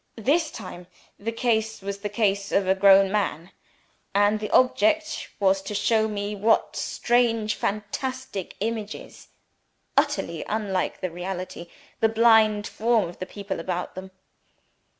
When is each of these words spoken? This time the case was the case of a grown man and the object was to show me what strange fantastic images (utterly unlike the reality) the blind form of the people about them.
This 0.17 0.49
time 0.49 0.87
the 1.19 1.31
case 1.31 1.79
was 1.83 1.99
the 1.99 2.09
case 2.09 2.51
of 2.51 2.67
a 2.67 2.73
grown 2.73 3.11
man 3.11 3.51
and 4.15 4.39
the 4.39 4.49
object 4.49 5.29
was 5.39 5.61
to 5.61 5.75
show 5.75 6.07
me 6.07 6.33
what 6.35 6.75
strange 6.75 7.53
fantastic 7.53 8.55
images 8.61 9.27
(utterly 9.95 10.43
unlike 10.49 11.01
the 11.01 11.11
reality) 11.11 11.67
the 11.99 12.09
blind 12.09 12.65
form 12.65 13.09
of 13.09 13.19
the 13.19 13.27
people 13.27 13.59
about 13.59 13.93
them. 13.93 14.09